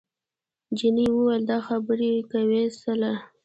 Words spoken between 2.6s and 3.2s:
څله؟